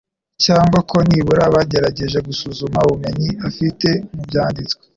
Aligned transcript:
cyangwa 0.43 0.79
ko 0.89 0.97
nibura 1.09 1.43
bagerageje 1.55 2.17
gusuzuma 2.27 2.79
ubumenyi 2.85 3.29
afite 3.47 3.89
mu 4.13 4.21
Byanditswe. 4.29 4.81